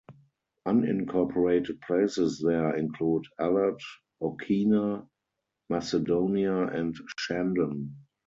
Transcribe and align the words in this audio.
Unincorporated 0.67 1.79
places 1.81 2.43
there 2.43 2.75
include 2.75 3.23
Alert, 3.37 3.83
Okeana, 4.19 5.07
Macedonia, 5.69 6.63
and 6.69 6.95
Shandon. 7.19 7.97